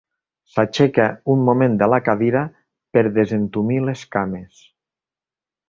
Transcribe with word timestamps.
S'aixeca 0.53 1.03
un 1.33 1.43
moment 1.49 1.75
de 1.83 1.89
la 1.95 1.99
cadira 2.07 2.43
per 2.97 3.05
desentumir 3.19 3.79
les 3.91 4.07
cames. 4.19 4.67